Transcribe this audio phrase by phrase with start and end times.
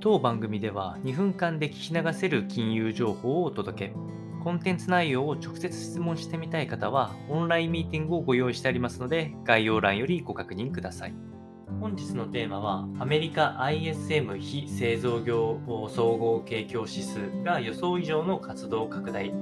[0.00, 3.94] 当番組では2分間で聞き流せる金融情報をお届け。
[4.44, 11.14] コンテンツ内容を直接質問してみたい方は、オンラインミーティングをご用意してありますので、概要欄よりご確認ください。
[11.80, 15.58] 本日のテーマは、アメリカ ISM 非製造業
[15.92, 19.32] 総合景況指数が予想以上の活動拡大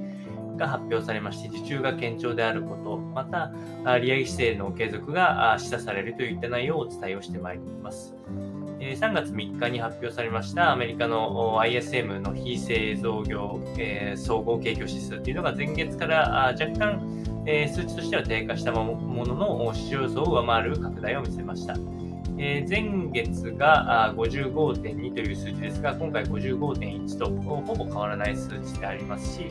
[0.57, 3.51] が発表されまして、受注が堅調であること、また、
[3.99, 8.15] 利上げ姿勢の継続が示唆されるといった内容をお伝えをしてまいります。
[8.79, 21.75] 3月3日に発表されましたアメリカの ISM の非製造業、え総合景況指数というのが前月から若干、え数値としては低下したものの市場予想を上回る拡大を見せました。
[22.39, 29.45] え前月が55.2という数字ですが、今回55.1とほぼ変わらない数値でありますし、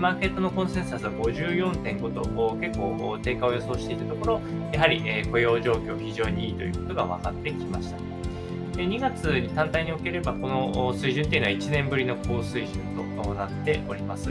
[0.00, 4.40] マーケットのコンセンサスは54.5と結構低下を予想していたところ、
[4.72, 7.96] やはり雇用状況非常にいいということが分かってきました。
[8.76, 12.82] 2月に単体におければ、この水準というのは1年ぶりの高水準
[13.24, 14.30] となっております。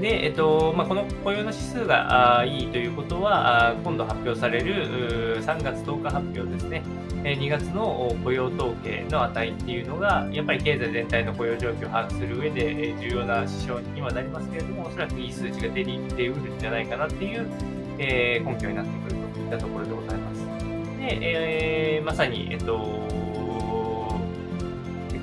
[0.00, 6.82] で、えっとまあ、この雇用の指数がいいということは、今度発表される3月10日発表ですね、
[7.22, 17.46] 2月の雇用統計の値っていうのが、やっぱり経済全体の雇用状況を把握する上で重要な指標にはなりますけれども、おそらくいい数値が出てうるんじゃないかなっていう、
[17.98, 20.46] え根拠になってくるといったところでございます。
[20.98, 22.78] で、えー、まさに、えっと、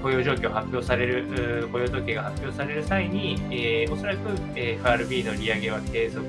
[0.01, 6.25] 雇用状況発表される、雇用統計が発表される際に、えー、おそらく、FRB の利上げは継続、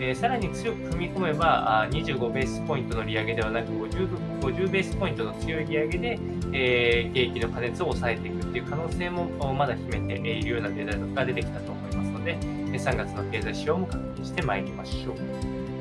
[0.00, 6.18] えー、さらに強く踏み込めば、25ベースポイントの利上げではなく50、50ベースポイントの強い利上げで、
[6.52, 15.73] えー、景気の加熱を抑えていくという可能性もまだ秘めているようなデータが出てきたと思いますので、3月の経済指標も確認してまいりましょう。